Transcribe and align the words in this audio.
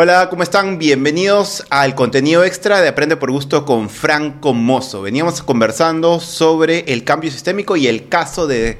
Hola, 0.00 0.30
¿cómo 0.30 0.44
están? 0.44 0.78
Bienvenidos 0.78 1.64
al 1.70 1.96
contenido 1.96 2.44
extra 2.44 2.80
de 2.80 2.86
Aprende 2.86 3.16
por 3.16 3.32
Gusto 3.32 3.64
con 3.64 3.90
Franco 3.90 4.54
Mozo. 4.54 5.02
Veníamos 5.02 5.42
conversando 5.42 6.20
sobre 6.20 6.84
el 6.86 7.02
cambio 7.02 7.32
sistémico 7.32 7.76
y 7.76 7.88
el 7.88 8.08
caso 8.08 8.46
de 8.46 8.78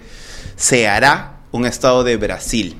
Ceará, 0.57 1.41
un 1.51 1.66
estado 1.66 2.05
de 2.05 2.16
Brasil. 2.16 2.77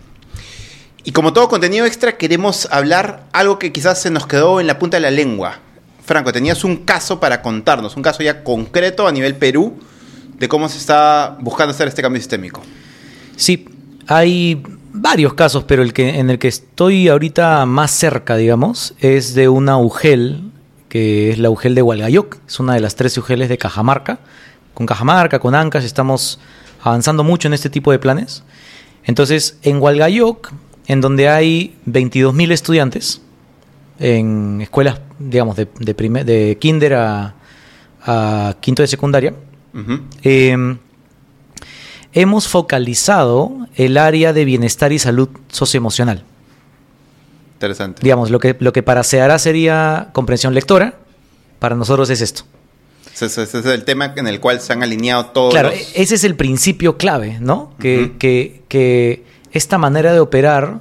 Y 1.03 1.11
como 1.11 1.32
todo 1.32 1.48
contenido 1.48 1.85
extra, 1.85 2.16
queremos 2.16 2.68
hablar 2.71 3.27
algo 3.32 3.59
que 3.59 3.72
quizás 3.72 4.00
se 4.00 4.09
nos 4.09 4.29
quedó 4.29 4.61
en 4.61 4.68
la 4.68 4.79
punta 4.79 4.98
de 4.98 5.00
la 5.00 5.11
lengua. 5.11 5.59
Franco, 6.07 6.32
tenías 6.32 6.62
un 6.62 6.77
caso 6.84 7.18
para 7.18 7.43
contarnos, 7.43 7.96
un 7.96 8.05
caso 8.05 8.23
ya 8.23 8.45
concreto 8.45 9.09
a 9.09 9.11
nivel 9.11 9.34
Perú 9.34 9.80
de 10.39 10.48
cómo 10.48 10.68
se 10.68 10.79
está 10.79 11.36
buscando 11.41 11.72
hacer 11.72 11.89
este 11.89 12.02
cambio 12.02 12.21
sistémico. 12.21 12.63
Sí, 13.36 13.66
hay 14.07 14.63
varios 15.08 15.32
casos, 15.32 15.64
pero 15.64 15.82
el 15.82 15.94
que, 15.94 16.18
en 16.18 16.29
el 16.29 16.39
que 16.39 16.48
estoy 16.48 17.08
ahorita 17.08 17.64
más 17.64 17.93
cerca, 17.93 18.36
digamos, 18.36 18.94
es 19.00 19.32
de 19.32 19.49
una 19.49 19.79
UGEL, 19.79 20.50
que 20.90 21.30
es 21.30 21.39
la 21.39 21.49
UGEL 21.49 21.75
de 21.75 21.80
Hualgayoc, 21.80 22.36
es 22.46 22.61
una 22.61 22.75
de 22.75 22.80
las 22.80 22.94
tres 22.94 23.16
UGELes 23.16 23.49
de 23.49 23.57
Cajamarca. 23.57 24.18
Con 24.75 24.85
Cajamarca, 24.85 25.39
con 25.39 25.54
Ancas, 25.54 25.85
estamos 25.85 26.39
avanzando 26.82 27.25
mucho 27.25 27.49
en 27.49 27.54
este 27.54 27.71
tipo 27.71 27.90
de 27.90 27.99
planes. 27.99 28.43
Entonces, 29.02 29.57
en 29.63 29.80
Hualgayoc, 29.80 30.52
en 30.86 31.00
donde 31.00 31.30
hay 31.30 31.79
22.000 31.86 32.52
estudiantes, 32.52 33.22
en 33.98 34.61
escuelas, 34.61 35.00
digamos, 35.19 35.56
de, 35.56 35.69
de, 35.80 36.25
de 36.25 36.58
kinder 36.61 36.94
a, 36.94 37.34
a, 38.02 38.56
quinto 38.61 38.83
de 38.83 38.88
secundaria, 38.88 39.33
uh 39.72 39.78
-huh. 39.78 40.02
eh, 40.22 40.77
hemos 42.20 42.48
focalizado 42.48 43.52
el 43.77 43.97
área 43.97 44.33
de 44.33 44.44
bienestar 44.44 44.92
y 44.92 44.98
salud 44.98 45.28
socioemocional. 45.48 46.24
Interesante. 47.55 48.02
Digamos, 48.02 48.30
lo 48.30 48.41
que, 48.41 48.56
lo 48.58 48.72
que 48.72 48.83
para 48.83 49.05
Seara 49.05 49.38
sería 49.38 50.08
comprensión 50.12 50.52
lectora, 50.52 50.94
para 51.61 51.77
nosotros 51.77 52.11
es 52.11 52.20
esto. 52.20 52.42
Ese, 53.20 53.42
es 53.42 53.55
el 53.55 53.84
tema 53.84 54.14
en 54.16 54.27
el 54.27 54.41
cual 54.41 54.61
se 54.61 54.72
han 54.72 54.83
alineado 54.83 55.27
todos. 55.27 55.52
Claro, 55.52 55.70
los... 55.70 55.78
ese 55.94 56.16
es 56.16 56.24
el 56.24 56.34
principio 56.34 56.96
clave, 56.96 57.39
¿no? 57.41 57.72
Que, 57.78 57.98
uh 57.98 58.02
-huh. 58.02 58.19
que, 58.19 58.62
que, 58.69 59.24
esta 59.52 59.78
manera 59.78 60.12
de 60.12 60.20
operar, 60.20 60.80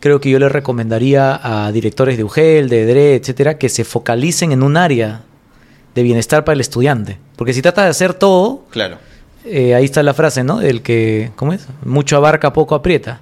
creo 0.00 0.20
que 0.20 0.30
yo 0.30 0.38
le 0.38 0.48
recomendaría 0.48 1.40
a 1.42 1.70
directores 1.72 2.16
de 2.16 2.24
UGEL, 2.24 2.68
de 2.68 2.82
EDRE, 2.82 3.14
etcétera, 3.16 3.58
que 3.58 3.68
se 3.68 3.84
focalicen 3.84 4.50
en 4.52 4.62
un 4.62 4.76
área 4.76 5.22
de 5.94 6.02
bienestar 6.02 6.44
para 6.44 6.54
el 6.54 6.60
estudiante. 6.60 7.18
Porque 7.36 7.52
si 7.52 7.62
trata 7.62 7.84
de 7.84 7.90
hacer 7.90 8.14
todo, 8.14 8.64
claro 8.70 9.07
eh, 9.50 9.74
ahí 9.74 9.84
está 9.84 10.02
la 10.02 10.14
frase, 10.14 10.44
¿no? 10.44 10.60
El 10.60 10.82
que, 10.82 11.30
¿cómo 11.36 11.52
es? 11.52 11.66
Mucho 11.84 12.16
abarca, 12.16 12.52
poco 12.52 12.74
aprieta. 12.74 13.20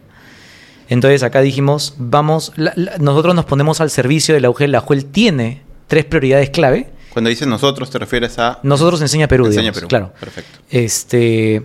Entonces 0.88 1.22
acá 1.22 1.40
dijimos, 1.40 1.94
vamos, 1.98 2.52
la, 2.56 2.72
la, 2.76 2.98
nosotros 2.98 3.34
nos 3.34 3.44
ponemos 3.44 3.80
al 3.80 3.90
servicio 3.90 4.34
de 4.34 4.40
la 4.40 4.50
UGEL. 4.50 4.72
La 4.72 4.80
UGEL 4.80 5.04
tiene 5.06 5.62
tres 5.88 6.04
prioridades 6.04 6.50
clave. 6.50 6.90
Cuando 7.12 7.30
dices 7.30 7.48
nosotros, 7.48 7.90
te 7.90 7.98
refieres 7.98 8.38
a... 8.38 8.60
Nosotros 8.62 9.00
enseña 9.00 9.26
Perú, 9.26 9.46
enseña 9.46 9.62
digamos, 9.62 9.78
Perú. 9.78 9.88
claro. 9.88 10.12
Perfecto. 10.20 10.58
Este, 10.70 11.62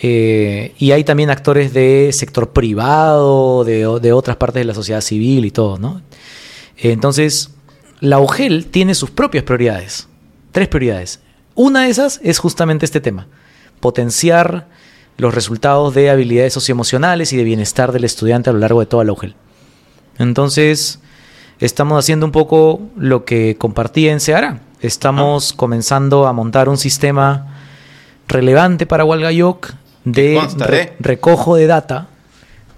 eh, 0.00 0.74
y 0.78 0.90
hay 0.92 1.04
también 1.04 1.30
actores 1.30 1.72
de 1.72 2.10
sector 2.12 2.50
privado, 2.50 3.64
de, 3.64 4.00
de, 4.00 4.12
otras 4.12 4.36
partes 4.36 4.60
de 4.60 4.64
la 4.64 4.74
sociedad 4.74 5.02
civil 5.02 5.44
y 5.44 5.50
todo, 5.50 5.78
¿no? 5.78 6.00
Entonces, 6.78 7.50
la 8.00 8.18
UGEL 8.18 8.66
tiene 8.66 8.94
sus 8.94 9.10
propias 9.10 9.44
prioridades. 9.44 10.08
Tres 10.52 10.68
prioridades. 10.68 11.20
Una 11.54 11.84
de 11.84 11.90
esas 11.90 12.18
es 12.24 12.38
justamente 12.38 12.86
este 12.86 13.00
tema 13.00 13.28
potenciar 13.82 14.68
los 15.18 15.34
resultados 15.34 15.92
de 15.92 16.08
habilidades 16.08 16.54
socioemocionales 16.54 17.34
y 17.34 17.36
de 17.36 17.44
bienestar 17.44 17.92
del 17.92 18.04
estudiante 18.04 18.48
a 18.48 18.52
lo 18.54 18.60
largo 18.60 18.80
de 18.80 18.86
toda 18.86 19.04
la 19.04 19.12
UGEL. 19.12 19.34
Entonces, 20.18 21.00
estamos 21.58 21.98
haciendo 21.98 22.24
un 22.24 22.32
poco 22.32 22.80
lo 22.96 23.26
que 23.26 23.56
compartí 23.58 24.08
en 24.08 24.20
Seara. 24.20 24.60
Estamos 24.80 25.52
ah. 25.52 25.54
comenzando 25.56 26.26
a 26.26 26.32
montar 26.32 26.68
un 26.68 26.78
sistema 26.78 27.58
relevante 28.28 28.86
para 28.86 29.04
Hualgayoc 29.04 29.74
de 30.04 30.40
re 30.56 30.96
recojo 30.98 31.56
de 31.56 31.66
data 31.66 32.08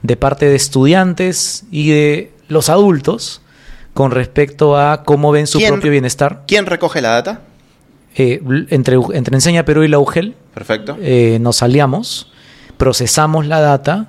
de 0.03 0.17
parte 0.17 0.47
de 0.47 0.57
estudiantes 0.57 1.65
y 1.71 1.91
de 1.91 2.33
los 2.49 2.69
adultos 2.69 3.43
con 3.93 4.11
respecto 4.11 4.77
a 4.77 5.05
cómo 5.05 5.33
ven 5.33 5.47
su 5.47 5.61
propio 5.61 5.91
bienestar. 5.91 6.43
¿Quién 6.47 6.67
recoge 6.67 7.01
la 7.01 7.11
data? 7.11 7.41
Eh, 8.17 8.41
entre, 8.71 8.97
entre 9.13 9.35
Enseña 9.35 9.65
Perú 9.65 9.83
y 9.83 9.89
la 9.89 9.99
UGEL. 9.99 10.37
Perfecto. 10.55 10.97
Eh, 11.01 11.39
nos 11.41 11.63
aliamos, 11.63 12.31
procesamos 12.77 13.47
la 13.47 13.61
data, 13.61 14.09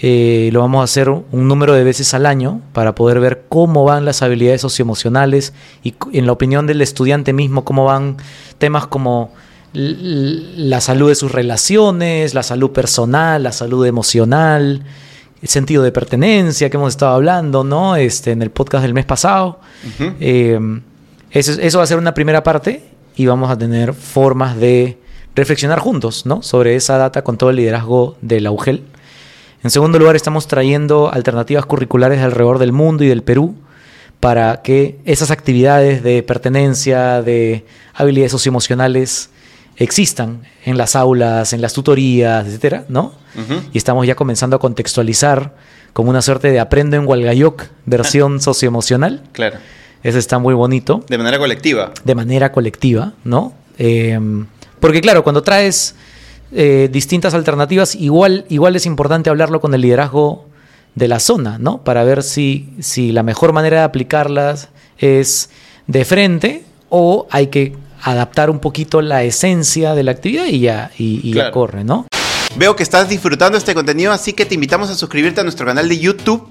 eh, 0.00 0.50
lo 0.52 0.60
vamos 0.60 0.80
a 0.80 0.84
hacer 0.84 1.08
un 1.08 1.48
número 1.48 1.74
de 1.74 1.82
veces 1.82 2.14
al 2.14 2.26
año 2.26 2.60
para 2.72 2.94
poder 2.94 3.18
ver 3.18 3.44
cómo 3.48 3.84
van 3.84 4.04
las 4.04 4.22
habilidades 4.22 4.60
socioemocionales 4.60 5.54
y 5.82 5.94
en 6.12 6.26
la 6.26 6.32
opinión 6.32 6.68
del 6.68 6.82
estudiante 6.82 7.32
mismo, 7.32 7.64
cómo 7.64 7.84
van 7.84 8.16
temas 8.58 8.86
como 8.86 9.32
la 9.74 10.80
salud 10.80 11.08
de 11.08 11.14
sus 11.14 11.32
relaciones, 11.32 12.34
la 12.34 12.42
salud 12.42 12.70
personal, 12.70 13.42
la 13.42 13.52
salud 13.52 13.86
emocional, 13.86 14.82
el 15.40 15.48
sentido 15.48 15.82
de 15.82 15.90
pertenencia 15.90 16.70
que 16.70 16.76
hemos 16.76 16.90
estado 16.90 17.14
hablando, 17.14 17.64
¿no? 17.64 17.96
Este, 17.96 18.32
en 18.32 18.42
el 18.42 18.50
podcast 18.50 18.82
del 18.82 18.94
mes 18.94 19.06
pasado. 19.06 19.60
Uh 19.84 20.02
-huh. 20.02 20.14
eh, 20.20 20.80
eso, 21.30 21.52
eso 21.52 21.78
va 21.78 21.84
a 21.84 21.86
ser 21.86 21.98
una 21.98 22.12
primera 22.12 22.42
parte 22.42 22.91
y 23.16 23.26
vamos 23.26 23.50
a 23.50 23.58
tener 23.58 23.94
formas 23.94 24.56
de 24.56 24.98
reflexionar 25.34 25.78
juntos 25.78 26.26
¿no? 26.26 26.42
sobre 26.42 26.76
esa 26.76 26.98
data 26.98 27.22
con 27.22 27.38
todo 27.38 27.50
el 27.50 27.56
liderazgo 27.56 28.16
de 28.20 28.40
la 28.40 28.50
UGEL. 28.50 28.82
En 29.62 29.70
segundo 29.70 29.98
lugar, 29.98 30.16
estamos 30.16 30.48
trayendo 30.48 31.12
alternativas 31.12 31.64
curriculares 31.66 32.20
alrededor 32.20 32.58
del 32.58 32.72
mundo 32.72 33.04
y 33.04 33.08
del 33.08 33.22
Perú 33.22 33.54
para 34.18 34.62
que 34.62 34.98
esas 35.04 35.30
actividades 35.30 36.02
de 36.02 36.22
pertenencia, 36.22 37.22
de 37.22 37.64
habilidades 37.94 38.32
socioemocionales 38.32 39.30
existan 39.76 40.42
en 40.64 40.78
las 40.78 40.96
aulas, 40.96 41.52
en 41.52 41.60
las 41.60 41.72
tutorías, 41.72 42.46
etcétera, 42.46 42.84
¿no? 42.88 43.14
Uh 43.34 43.40
-huh. 43.40 43.62
Y 43.72 43.78
estamos 43.78 44.06
ya 44.06 44.14
comenzando 44.14 44.56
a 44.56 44.58
contextualizar 44.58 45.54
como 45.92 46.10
una 46.10 46.22
suerte 46.22 46.50
de 46.50 46.60
aprendo 46.60 46.96
en 46.96 47.06
Hualgayoc 47.06 47.64
versión 47.86 48.40
socioemocional. 48.48 49.22
Claro. 49.32 49.58
Eso 50.02 50.18
está 50.18 50.38
muy 50.38 50.54
bonito. 50.54 51.04
De 51.08 51.18
manera 51.18 51.38
colectiva. 51.38 51.92
De 52.04 52.14
manera 52.14 52.52
colectiva, 52.52 53.12
¿no? 53.24 53.52
Eh, 53.78 54.18
porque 54.80 55.00
claro, 55.00 55.22
cuando 55.22 55.42
traes 55.42 55.94
eh, 56.52 56.88
distintas 56.90 57.34
alternativas, 57.34 57.94
igual, 57.94 58.44
igual 58.48 58.76
es 58.76 58.84
importante 58.84 59.30
hablarlo 59.30 59.60
con 59.60 59.74
el 59.74 59.80
liderazgo 59.80 60.46
de 60.94 61.08
la 61.08 61.20
zona, 61.20 61.58
¿no? 61.58 61.82
Para 61.84 62.04
ver 62.04 62.22
si, 62.22 62.68
si 62.80 63.12
la 63.12 63.22
mejor 63.22 63.52
manera 63.52 63.78
de 63.78 63.84
aplicarlas 63.84 64.68
es 64.98 65.50
de 65.86 66.04
frente 66.04 66.64
o 66.90 67.26
hay 67.30 67.46
que 67.46 67.74
adaptar 68.02 68.50
un 68.50 68.58
poquito 68.58 69.00
la 69.00 69.22
esencia 69.22 69.94
de 69.94 70.02
la 70.02 70.10
actividad 70.10 70.46
y 70.46 70.60
ya, 70.60 70.90
y, 70.98 71.20
y 71.22 71.32
claro. 71.32 71.48
ya 71.48 71.52
corre, 71.52 71.84
¿no? 71.84 72.06
Veo 72.56 72.76
que 72.76 72.82
estás 72.82 73.08
disfrutando 73.08 73.56
este 73.56 73.72
contenido, 73.74 74.12
así 74.12 74.34
que 74.34 74.44
te 74.44 74.54
invitamos 74.54 74.90
a 74.90 74.94
suscribirte 74.94 75.40
a 75.40 75.44
nuestro 75.44 75.64
canal 75.64 75.88
de 75.88 75.98
YouTube. 75.98 76.46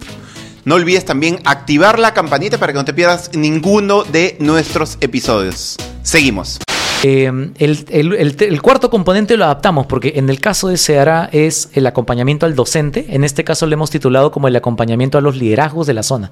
No 0.63 0.75
olvides 0.75 1.05
también 1.05 1.39
activar 1.43 1.97
la 1.97 2.13
campanita 2.13 2.59
para 2.59 2.71
que 2.71 2.77
no 2.77 2.85
te 2.85 2.93
pierdas 2.93 3.31
ninguno 3.33 4.03
de 4.03 4.37
nuestros 4.39 4.97
episodios. 5.01 5.75
Seguimos. 6.03 6.59
El, 7.03 7.53
el, 7.57 8.13
el, 8.13 8.35
el, 8.39 8.61
cuarto 8.61 8.91
componente 8.91 9.35
lo 9.35 9.45
adaptamos 9.45 9.87
porque 9.87 10.13
en 10.17 10.29
el 10.29 10.39
caso 10.39 10.67
de 10.67 10.77
Seara 10.77 11.29
es 11.31 11.69
el 11.73 11.87
acompañamiento 11.87 12.45
al 12.45 12.55
docente. 12.55 13.07
En 13.09 13.23
este 13.23 13.43
caso 13.43 13.65
lo 13.65 13.73
hemos 13.73 13.89
titulado 13.89 14.31
como 14.31 14.47
el 14.47 14.55
acompañamiento 14.55 15.17
a 15.17 15.21
los 15.21 15.35
liderazgos 15.35 15.87
de 15.87 15.95
la 15.95 16.03
zona. 16.03 16.31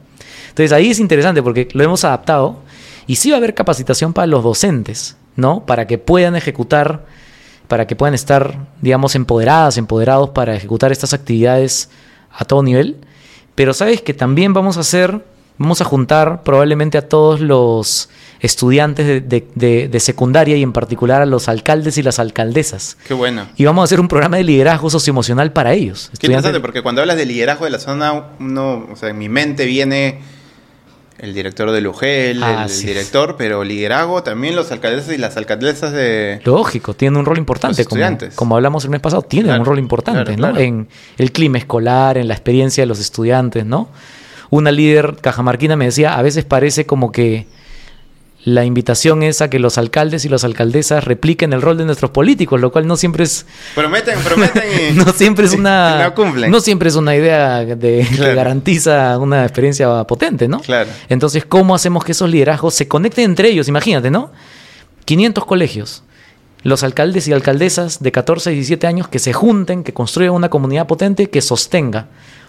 Entonces 0.50 0.72
ahí 0.72 0.92
es 0.92 1.00
interesante 1.00 1.42
porque 1.42 1.68
lo 1.74 1.84
hemos 1.84 2.04
adaptado 2.04 2.60
y 3.08 3.16
sí 3.16 3.32
va 3.32 3.38
a 3.38 3.40
haber 3.40 3.56
capacitación 3.56 4.14
para 4.14 4.28
los 4.28 4.44
docentes, 4.44 5.18
¿no? 5.36 5.66
Para 5.66 5.88
que 5.88 5.98
puedan 5.98 6.36
ejecutar, 6.36 7.08
para 7.68 7.88
que 7.88 7.96
puedan 7.96 8.14
estar, 8.14 8.68
digamos, 8.80 9.16
empoderadas, 9.16 9.78
empoderados 9.80 10.30
para 10.30 10.56
ejecutar 10.56 10.92
estas 10.92 11.16
actividades 11.16 11.90
a 12.32 12.46
todo 12.46 12.62
nivel. 12.62 12.98
Pero 13.60 13.74
sabes 13.74 14.02
que 14.02 14.14
también 14.14 14.54
vamos 14.54 14.78
a 14.78 14.80
hacer, 14.80 15.20
vamos 15.58 15.82
a 15.82 15.84
juntar 15.84 16.44
probablemente 16.44 16.98
a 16.98 17.10
todos 17.10 17.42
los 17.42 18.10
estudiantes 18.40 19.06
de, 19.06 19.20
de, 19.20 19.46
de, 19.54 19.90
de, 19.90 20.00
secundaria 20.00 20.56
y 20.56 20.64
en 20.64 20.72
particular 20.72 21.22
a 21.22 21.26
los 21.26 21.50
alcaldes 21.50 21.98
y 21.98 22.02
las 22.02 22.20
alcaldesas. 22.20 22.96
Qué 23.06 23.14
bueno. 23.14 23.50
Y 23.58 23.66
vamos 23.66 23.82
a 23.82 23.84
hacer 23.84 24.00
un 24.00 24.08
programa 24.08 24.38
de 24.38 24.46
liderazgo 24.46 24.90
socioemocional 24.90 25.52
para 25.52 25.74
ellos. 25.74 26.10
Qué 26.18 26.28
interesante, 26.28 26.62
porque 26.62 26.82
cuando 26.82 27.02
hablas 27.02 27.18
de 27.18 27.26
liderazgo 27.26 27.66
de 27.66 27.72
la 27.72 27.80
zona, 27.80 28.28
uno, 28.40 28.88
o 28.94 28.96
sea, 28.96 29.10
en 29.10 29.18
mi 29.18 29.28
mente 29.28 29.66
viene 29.66 30.22
el 31.20 31.34
director 31.34 31.72
del 31.72 31.88
UGEL, 31.88 32.42
ah, 32.44 32.66
el 32.70 32.86
director, 32.86 33.36
pero 33.38 33.64
liderazgo 33.64 34.24
también 34.24 34.56
los 34.56 34.72
alcaldes 34.72 35.10
y 35.10 35.18
las 35.18 35.38
alcaldesas 35.38 35.92
de... 35.92 36.42
Lógico, 36.46 36.94
tienen 36.94 37.18
un 37.18 37.26
rol 37.26 37.38
importante. 37.38 37.86
Como, 37.86 38.02
como, 38.36 38.56
hablamos 38.56 38.84
el 38.86 38.90
mes 38.90 39.02
pasado, 39.02 39.22
tienen 39.22 39.48
claro, 39.48 39.62
un 39.62 39.66
rol 39.66 39.80
importante, 39.80 40.36
claro, 40.36 40.54
¿no? 40.54 40.60
Claro. 40.60 40.60
En 40.60 40.88
el 41.18 41.32
clima 41.32 41.58
escolar, 41.58 42.18
en 42.18 42.28
la 42.28 42.34
experiencia 42.34 42.82
de 42.84 42.88
los 42.88 43.00
estudiantes, 43.00 43.66
¿no? 43.66 43.90
Una 44.50 44.72
líder 44.72 45.18
cajamarquina 45.22 45.76
me 45.76 45.86
decía, 45.86 46.18
a 46.18 46.22
veces 46.22 46.46
parece 46.46 46.86
como 46.86 47.12
que 47.12 47.46
la 48.54 48.66
invitación 48.66 49.24
es 49.24 49.42
a 49.42 49.50
que 49.50 49.60
los 49.60 49.78
alcaldes 49.78 50.26
y 50.26 50.30
las 50.30 50.44
alcaldesas 50.44 51.04
repliquen 51.04 51.54
el 51.54 51.62
rol 51.62 51.78
de 51.78 51.86
nuestros 51.86 52.12
políticos, 52.12 52.60
lo 52.60 52.72
cual 52.72 52.88
no 52.88 52.98
siempre 52.98 53.24
es 53.24 53.46
Prometen, 53.76 54.20
prometen 54.20 54.64
y 54.92 54.94
no 54.98 55.12
siempre 55.14 55.46
es 55.46 55.54
una 55.58 56.04
no 56.04 56.16
cumplen. 56.16 56.52
no 56.52 56.60
siempre 56.60 56.90
es 56.90 56.96
una 56.96 57.16
idea 57.16 57.66
de, 57.66 58.08
que 58.16 58.36
garantiza 58.36 59.18
una 59.18 59.44
experiencia 59.44 60.04
potente, 60.06 60.48
¿no? 60.48 60.60
Claro. 60.60 60.90
Entonces, 61.10 61.46
¿cómo 61.46 61.76
hacemos 61.76 62.04
que 62.04 62.12
esos 62.12 62.30
liderazgos 62.30 62.74
se 62.74 62.88
conecten 62.88 63.26
entre 63.26 63.50
ellos? 63.50 63.68
Imagínate, 63.68 64.12
¿no? 64.12 64.32
500 65.06 65.46
colegios, 65.46 66.04
los 66.64 66.84
alcaldes 66.84 67.28
y 67.28 67.34
alcaldesas 67.34 68.02
de 68.02 68.12
14 68.12 68.52
y 68.52 68.56
17 68.56 68.88
años 68.88 69.08
que 69.08 69.20
se 69.20 69.34
junten, 69.34 69.84
que 69.84 69.94
construyan 69.94 70.34
una 70.34 70.50
comunidad 70.50 70.88
potente 70.88 71.30
que 71.30 71.42
sostenga 71.42 72.08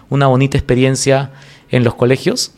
una 0.09 0.27
bonita 0.27 0.57
experiencia 0.57 1.31
en 1.69 1.83
los 1.83 1.95
colegios. 1.95 2.51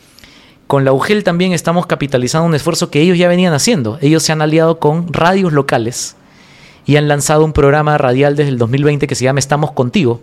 Con 0.68 0.86
la 0.86 0.94
UGEL 0.94 1.24
también 1.24 1.54
estamos 1.54 1.86
capitalizando 1.86 2.48
un 2.48 2.56
esfuerzo 2.56 2.90
que 2.90 3.02
ellos 3.02 3.18
ya 3.18 3.28
venían 3.28 3.54
haciendo. 3.54 3.98
Ellos 4.02 4.24
se 4.24 4.32
han 4.32 4.42
aliado 4.42 4.80
con 4.80 5.12
radios 5.12 5.54
locales 5.54 6.16
y 6.86 6.96
han 6.96 7.08
lanzado 7.08 7.46
un 7.46 7.54
programa 7.54 7.98
radial 7.98 8.36
desde 8.36 8.50
el 8.50 8.58
2020 8.58 9.08
que 9.08 9.16
se 9.16 9.24
llama 9.24 9.40
Estamos 9.40 9.72
Contigo, 9.72 10.22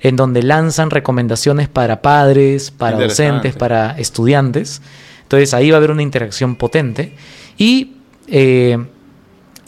en 0.00 0.16
donde 0.16 0.42
lanzan 0.42 0.90
recomendaciones 0.90 1.68
para 1.68 2.02
padres, 2.02 2.70
para 2.70 2.98
docentes, 2.98 3.54
para 3.54 3.98
estudiantes. 3.98 4.82
Entonces 5.22 5.54
ahí 5.54 5.70
va 5.70 5.76
a 5.76 5.78
haber 5.78 5.90
una 5.90 6.02
interacción 6.02 6.56
potente. 6.56 7.12
Y 7.58 7.96
eh, 8.28 8.78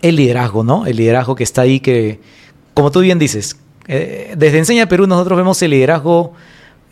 el 0.03 0.17
liderazgo, 0.17 0.65
¿no? 0.65 0.87
El 0.87 0.97
liderazgo 0.97 1.35
que 1.35 1.45
está 1.45 1.63
ahí, 1.63 1.81
que, 1.81 2.21
como 2.75 2.91
tú 2.91 3.01
bien 3.01 3.19
dices, 3.19 3.57
eh, 3.87 4.35
desde 4.37 4.59
Enseña 4.59 4.87
Perú 4.87 5.07
nosotros 5.07 5.37
vemos 5.37 5.61
el 5.63 5.71
liderazgo 5.71 6.35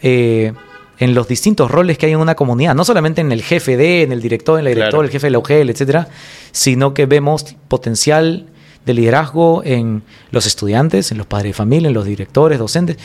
eh, 0.03 0.53
en 0.99 1.15
los 1.15 1.29
distintos 1.29 1.71
roles 1.71 1.99
que 1.99 2.07
hay 2.07 2.13
en 2.13 2.19
una 2.21 2.35
comunidad, 2.35 2.75
no 2.75 2.85
solamente 2.85 3.21
en 3.21 3.31
el 3.33 3.43
jefe 3.43 3.77
de, 3.77 4.03
en 4.03 4.13
el 4.13 4.23
director, 4.23 4.59
en 4.59 4.65
la 4.65 4.71
directora, 4.71 4.91
Claro. 4.91 5.05
el 5.05 5.11
jefe 5.11 5.27
de 5.27 5.31
la 5.33 5.39
UGEL, 5.39 5.69
etcétera, 5.71 6.09
sino 6.53 6.95
que 6.95 7.07
vemos 7.07 7.55
potencial 7.69 8.47
de 8.87 8.95
liderazgo 8.95 9.63
en 9.65 10.03
los 10.31 10.47
estudiantes, 10.47 11.11
en 11.13 11.19
los 11.19 11.27
padres 11.27 11.51
de 11.51 11.55
familia, 11.55 11.89
en 11.89 11.95
los 11.95 12.05
directores, 12.07 12.59
docentes, 12.59 12.97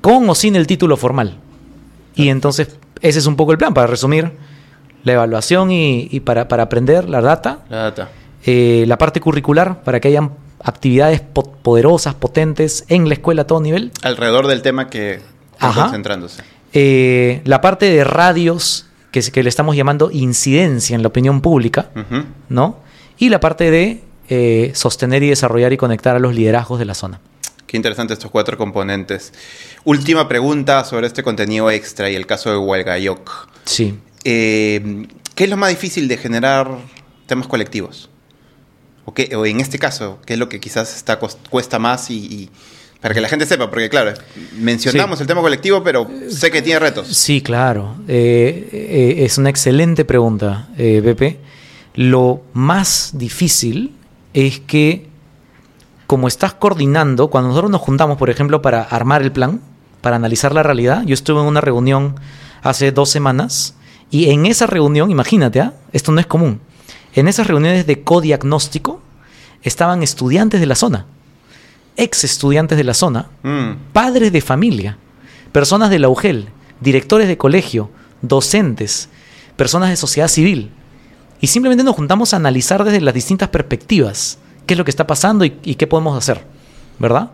con 0.00 0.28
o 0.28 0.34
sin 0.34 0.56
el 0.56 0.66
título 0.66 0.96
formal. 0.96 1.36
Y 2.14 2.28
entonces, 2.28 2.68
ese 3.00 3.18
es 3.18 3.26
un 3.26 3.36
poco 3.36 3.52
el 3.52 3.58
plan, 3.58 3.74
para 3.74 3.86
resumir, 3.86 4.32
la 5.04 5.12
evaluación 5.14 5.70
y, 5.72 6.08
y 6.10 6.20
para, 6.20 6.48
para 6.48 6.64
aprender 6.64 7.08
la 7.08 7.20
data, 7.20 7.60
La 7.68 7.78
data. 7.78 8.10
eh, 8.44 8.84
la 8.86 8.98
parte 8.98 9.20
curricular, 9.20 9.82
para 9.82 9.98
que 10.00 10.08
hayan 10.08 10.30
actividades 10.62 11.20
po- 11.20 11.52
poderosas, 11.62 12.14
potentes 12.14 12.84
en 12.88 13.08
la 13.08 13.14
escuela 13.14 13.42
a 13.42 13.46
todo 13.46 13.60
nivel, 13.60 13.90
Alrededor 14.02 14.46
del 14.46 14.62
tema 14.62 14.88
que 14.88 15.14
están 15.14 15.70
Ajá. 15.70 15.82
concentrándose. 15.84 16.42
Eh, 16.72 17.40
la 17.44 17.60
parte 17.60 17.86
de 17.86 18.04
radios, 18.04 18.86
que, 19.10 19.18
es- 19.20 19.30
que 19.30 19.42
le 19.42 19.48
estamos 19.48 19.76
llamando 19.76 20.10
incidencia 20.10 20.94
en 20.96 21.02
la 21.02 21.08
opinión 21.08 21.40
pública. 21.40 21.90
¿no? 22.48 22.78
Y 23.18 23.28
la 23.28 23.40
parte 23.40 23.70
de 23.70 24.02
eh, 24.28 24.72
sostener 24.74 25.22
y 25.22 25.28
desarrollar 25.28 25.72
y 25.72 25.76
conectar 25.76 26.16
a 26.16 26.18
los 26.18 26.34
liderazgos 26.34 26.78
de 26.78 26.84
la 26.86 26.94
zona. 26.94 27.20
Qué 27.66 27.76
interesante 27.76 28.12
estos 28.14 28.30
cuatro 28.30 28.56
componentes. 28.58 29.32
Última 29.84 30.28
pregunta 30.28 30.84
sobre 30.84 31.06
este 31.06 31.22
contenido 31.22 31.70
extra 31.70 32.10
y 32.10 32.14
el 32.14 32.26
caso 32.26 32.50
de 32.50 32.56
Hualgayoc. 32.58 33.48
Sí. 33.64 33.98
Eh, 34.24 35.06
¿Qué 35.34 35.44
es 35.44 35.50
lo 35.50 35.56
más 35.56 35.70
difícil 35.70 36.06
de 36.08 36.16
generar 36.18 36.70
temas 37.26 37.46
colectivos? 37.46 38.10
O, 39.04 39.14
qué- 39.14 39.34
o 39.36 39.44
en 39.46 39.60
este 39.60 39.78
caso, 39.78 40.18
¿qué 40.26 40.34
es 40.34 40.38
lo 40.38 40.48
que 40.48 40.60
quizás 40.60 40.94
está, 40.96 41.18
cuesta 41.18 41.78
más 41.78 42.10
y, 42.10 42.16
y- 42.18 42.50
para 43.02 43.14
que 43.14 43.20
la 43.20 43.28
gente 43.28 43.44
sepa? 43.44 43.68
Porque 43.68 43.90
claro, 43.90 44.14
mencionamos 44.54 45.20
el 45.20 45.26
tema 45.26 45.42
colectivo, 45.42 45.82
pero 45.82 46.08
sé 46.30 46.52
que 46.52 46.62
tiene 46.62 46.78
retos. 46.78 47.08
Sí, 47.08 47.42
claro. 47.42 47.96
Eh, 48.06 48.68
eh, 48.72 49.24
es 49.24 49.38
una 49.38 49.50
excelente 49.50 50.04
pregunta, 50.04 50.68
eh, 50.78 51.02
Pepe. 51.02 51.40
Lo 51.94 52.42
más 52.52 53.10
difícil 53.14 53.92
es 54.32 54.60
que, 54.60 55.08
como 56.06 56.28
estás 56.28 56.54
coordinando, 56.54 57.28
cuando 57.28 57.48
nosotros 57.48 57.72
nos 57.72 57.80
juntamos, 57.80 58.16
por 58.16 58.30
ejemplo, 58.30 58.62
para 58.62 58.82
armar 58.82 59.22
el 59.22 59.32
plan, 59.32 59.60
para 60.00 60.16
analizar 60.16 60.54
la 60.54 60.62
realidad, 60.62 61.02
yo 61.04 61.14
estuve 61.14 61.40
en 61.40 61.46
una 61.46 61.60
reunión 61.60 62.14
hace 62.62 62.92
dos 62.92 63.10
semanas 63.10 63.74
y 64.12 64.30
en 64.30 64.46
esa 64.46 64.66
reunión, 64.66 65.10
imagínate, 65.10 65.60
¿ah? 65.60 65.74
esto 65.92 66.12
no 66.12 66.20
es 66.20 66.26
común, 66.26 66.60
en 67.14 67.26
esas 67.26 67.48
reuniones 67.48 67.86
de 67.86 68.02
codiagnóstico 68.02 69.00
estaban 69.62 70.02
estudiantes 70.02 70.60
de 70.60 70.66
la 70.66 70.74
zona, 70.76 71.06
ex 71.96 72.24
estudiantes 72.24 72.78
de 72.78 72.84
la 72.84 72.94
zona, 72.94 73.28
Mm, 73.42 73.92
padres 73.92 74.32
de 74.32 74.40
familia, 74.40 74.98
personas 75.52 75.90
de 75.90 75.98
la 75.98 76.08
UGEL, 76.08 76.48
directores 76.80 77.28
de 77.28 77.38
colegio, 77.38 77.90
docentes, 78.22 79.08
personas 79.56 79.90
de 79.90 79.96
sociedad 79.96 80.28
civil. 80.28 80.70
Y 81.40 81.48
simplemente 81.48 81.84
nos 81.84 81.96
juntamos 81.96 82.32
a 82.32 82.36
analizar 82.36 82.84
desde 82.84 83.00
las 83.00 83.14
distintas 83.14 83.48
perspectivas 83.48 84.38
qué 84.66 84.74
es 84.74 84.78
lo 84.78 84.84
que 84.84 84.90
está 84.90 85.06
pasando 85.06 85.44
y, 85.44 85.58
y 85.64 85.74
qué 85.74 85.86
podemos 85.86 86.16
hacer, 86.16 86.44
¿verdad? 86.98 87.30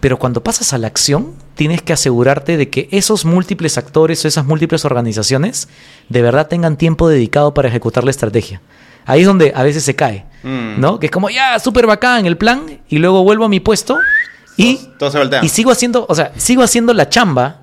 Pero 0.00 0.18
cuando 0.18 0.42
pasas 0.42 0.72
a 0.72 0.78
la 0.78 0.88
acción, 0.88 1.34
tienes 1.54 1.80
que 1.80 1.92
asegurarte 1.92 2.56
de 2.56 2.68
que 2.68 2.88
esos 2.90 3.24
múltiples 3.24 3.78
actores 3.78 4.24
o 4.24 4.28
esas 4.28 4.44
múltiples 4.44 4.84
organizaciones 4.84 5.68
de 6.08 6.22
verdad 6.22 6.48
tengan 6.48 6.76
tiempo 6.76 7.08
dedicado 7.08 7.54
para 7.54 7.68
ejecutar 7.68 8.02
la 8.02 8.10
estrategia. 8.10 8.60
Ahí 9.06 9.20
es 9.22 9.26
donde 9.26 9.52
a 9.54 9.62
veces 9.62 9.82
se 9.84 9.94
cae, 9.96 10.24
Mm. 10.42 10.80
¿no? 10.80 10.98
Que 10.98 11.06
es 11.06 11.12
como, 11.12 11.30
ya, 11.30 11.58
súper 11.58 11.86
bacán 11.86 12.26
el 12.26 12.36
plan, 12.36 12.80
y 12.88 12.98
luego 12.98 13.22
vuelvo 13.24 13.44
a 13.44 13.48
mi 13.48 13.60
puesto 13.60 13.98
y 14.56 14.76
Todo- 14.76 14.92
todo 14.98 15.10
se 15.10 15.18
voltea. 15.18 15.44
y 15.44 15.48
sigo 15.48 15.70
haciendo, 15.70 16.04
o 16.08 16.14
sea, 16.14 16.32
sigo 16.36 16.62
haciendo 16.62 16.92
la 16.94 17.08
chamba 17.08 17.58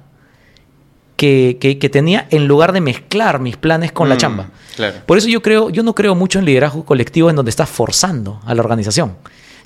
que, 1.16 1.58
que- 1.60 1.78
que 1.80 1.90
tenía 1.90 2.28
en 2.32 2.48
lugar 2.48 2.72
de 2.72 2.80
mezclar 2.82 3.40
mis 3.40 3.58
planes 3.58 3.92
con 3.92 4.08
la 4.08 4.16
Mm, 4.16 4.18
chamba. 4.20 4.48
Claro. 4.76 4.98
Por 5.06 5.18
eso 5.18 5.28
yo 5.28 5.42
creo, 5.42 5.70
yo 5.70 5.84
no 5.84 5.94
creo 5.94 6.16
mucho 6.16 6.40
en 6.40 6.46
liderazgo 6.46 6.86
colectivo 6.86 7.30
en 7.30 7.36
donde 7.36 7.50
estás 7.50 7.70
forzando 7.70 8.40
a 8.46 8.56
la 8.56 8.62
organización. 8.62 9.18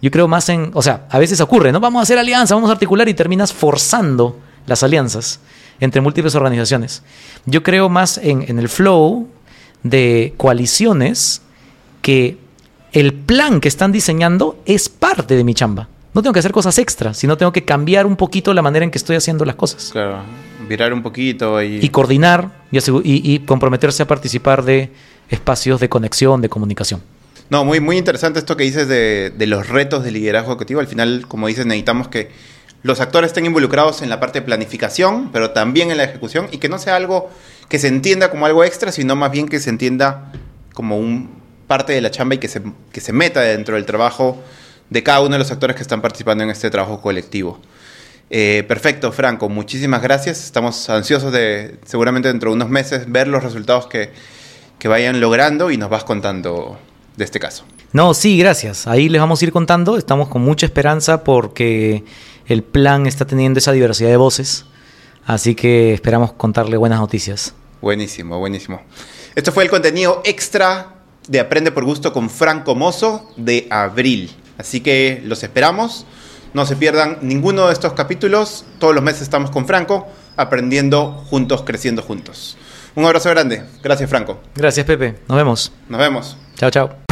Yo 0.01 0.09
creo 0.09 0.27
más 0.27 0.49
en, 0.49 0.71
o 0.73 0.81
sea, 0.81 1.05
a 1.11 1.19
veces 1.19 1.39
ocurre, 1.41 1.71
¿no? 1.71 1.79
Vamos 1.79 1.99
a 1.99 2.03
hacer 2.03 2.17
alianza, 2.17 2.55
vamos 2.55 2.69
a 2.71 2.73
articular 2.73 3.07
y 3.07 3.13
terminas 3.13 3.53
forzando 3.53 4.39
las 4.65 4.81
alianzas 4.81 5.39
entre 5.79 6.01
múltiples 6.01 6.33
organizaciones. 6.35 7.03
Yo 7.45 7.61
creo 7.61 7.87
más 7.87 8.17
en, 8.17 8.43
en 8.47 8.57
el 8.57 8.67
flow 8.67 9.27
de 9.83 10.33
coaliciones 10.37 11.42
que 12.03 12.38
el 12.91 13.13
plan 13.13 13.59
que 13.59 13.67
están 13.67 13.91
diseñando 13.91 14.59
es 14.67 14.88
parte 14.89 15.35
de 15.35 15.44
mi 15.44 15.55
chamba. 15.55 15.88
No 16.13 16.21
tengo 16.21 16.33
que 16.33 16.39
hacer 16.39 16.51
cosas 16.51 16.77
extras, 16.77 17.17
sino 17.17 17.38
tengo 17.38 17.51
que 17.51 17.65
cambiar 17.65 18.05
un 18.05 18.15
poquito 18.15 18.53
la 18.53 18.61
manera 18.61 18.85
en 18.85 18.91
que 18.91 19.00
estoy 19.00 19.15
haciendo 19.15 19.45
las 19.45 19.55
cosas. 19.55 19.89
Claro. 19.91 20.19
Virar 20.69 20.94
un 20.94 21.01
poquito 21.01 21.59
y... 21.63 21.79
Y 21.81 21.89
coordinar 21.89 22.51
y, 22.71 22.77
asegu- 22.77 23.01
y- 23.03 23.33
y 23.33 23.39
comprometerse 23.39 24.03
a 24.03 24.07
participar 24.07 24.63
de 24.63 24.91
espacios 25.29 25.79
de 25.79 25.89
conexión, 25.89 26.39
de 26.41 26.50
comunicación. 26.50 27.01
No, 27.50 27.65
muy, 27.65 27.79
muy 27.79 27.97
interesante 27.97 28.38
esto 28.39 28.55
que 28.55 28.63
dices 28.63 28.88
de, 28.88 29.31
de 29.35 29.47
los 29.47 29.67
retos 29.69 30.03
de 30.03 30.11
liderazgo 30.11 30.51
ejecutivo. 30.51 30.79
Al 30.79 30.88
final, 30.88 31.25
como 31.27 31.48
dices, 31.48 31.65
necesitamos 31.65 32.07
que 32.10 32.29
los 32.83 33.00
actores 33.00 33.29
estén 33.29 33.45
involucrados 33.48 34.01
en 34.03 34.10
la 34.10 34.19
parte 34.19 34.39
de 34.41 34.45
planificación, 34.45 35.29
pero 35.31 35.50
también 35.51 35.89
en 35.89 35.98
la 35.98 36.03
ejecución, 36.03 36.48
y 36.51 36.57
que 36.60 36.69
no 36.69 36.77
sea 36.77 36.95
algo 36.95 37.29
que 37.69 37.79
se 37.79 37.88
entienda 37.88 38.29
como 38.29 38.45
algo 38.45 38.63
extra, 38.63 38.91
sino 38.91 39.15
más 39.15 39.31
bien 39.31 39.48
que 39.48 39.60
se 39.60 39.69
entienda 39.72 40.31
como 40.74 40.98
un 41.00 41.41
parte 41.74 41.94
de 41.94 42.01
la 42.01 42.12
chamba 42.12 42.36
y 42.36 42.38
que 42.38 42.48
se, 42.48 42.62
que 42.92 43.01
se 43.01 43.12
meta 43.13 43.42
dentro 43.42 43.74
del 43.74 43.84
trabajo 43.84 44.38
de 44.92 45.01
cada 45.01 45.22
uno 45.22 45.32
de 45.32 45.39
los 45.39 45.50
actores 45.50 45.75
que 45.75 45.82
están 45.82 46.03
participando 46.03 46.44
en 46.44 46.51
este 46.51 46.70
trabajo 46.70 47.01
colectivo. 47.01 47.60
Eh, 48.30 48.63
perfecto, 48.68 49.12
Franco, 49.12 49.50
muchísimas 49.50 50.03
gracias. 50.03 50.46
Estamos 50.46 50.88
ansiosos 50.92 51.34
de, 51.34 51.80
seguramente 51.84 52.27
dentro 52.27 52.51
de 52.51 52.58
unos 52.58 52.70
meses, 52.70 53.12
ver 53.12 53.27
los 53.27 53.42
resultados 53.42 53.88
que, 53.88 54.12
que 54.77 54.88
vayan 54.88 55.20
logrando 55.20 55.72
y 55.72 55.77
nos 55.77 55.89
vas 55.89 56.03
contando 56.03 56.77
de 57.18 57.25
este 57.25 57.39
caso. 57.39 57.65
No, 57.92 58.13
sí, 58.13 58.38
gracias. 58.38 58.86
Ahí 58.86 59.10
les 59.10 59.20
vamos 59.20 59.42
a 59.42 59.46
ir 59.46 59.51
contando. 59.51 59.98
Estamos 59.98 60.30
con 60.30 60.44
mucha 60.44 60.68
esperanza 60.68 61.24
porque 61.24 62.03
el 62.46 62.62
plan 62.62 63.08
está 63.08 63.25
teniendo 63.25 63.58
esa 63.58 63.72
diversidad 63.72 64.12
de 64.12 64.18
voces. 64.18 64.65
Así 65.25 65.56
que 65.56 65.92
esperamos 65.92 66.34
contarle 66.34 66.77
buenas 66.77 67.00
noticias. 67.00 67.56
Buenísimo, 67.82 68.38
buenísimo. 68.38 68.80
Esto 69.34 69.51
fue 69.51 69.63
el 69.63 69.72
contenido 69.72 70.22
extra 70.24 70.92
de 71.27 71.39
Aprende 71.39 71.72
por 71.72 71.86
Gusto 71.86 72.13
con 72.13 72.30
Franco 72.30 72.75
Mozo 72.75 73.32
de 73.38 73.68
abril. 73.70 74.32
Así 74.58 74.82
que 74.82 75.22
los 75.25 75.44
esperamos. 75.44 76.06
No 76.53 76.65
se 76.65 76.75
pierdan 76.75 77.18
ninguno 77.22 77.68
de 77.68 77.74
estos 77.74 77.94
capítulos. 77.94 78.65
Todos 78.80 78.94
los 78.94 79.03
meses 79.03 79.24
estamos 79.24 79.50
con 79.50 79.65
Franco, 79.65 80.08
aprendiendo 80.38 81.24
juntos, 81.30 81.63
creciendo 81.63 82.01
juntos. 82.03 82.58
Un 82.96 83.06
abrazo 83.06 83.30
grande. 83.30 83.63
Gracias, 83.82 84.10
Franco. 84.10 84.39
Gracias, 84.56 84.86
Pepe. 84.86 85.15
Nos 85.27 85.38
vemos. 85.38 85.72
Nos 85.89 86.00
vemos. 86.00 86.38
Chao, 86.56 86.70
chao. 86.70 87.02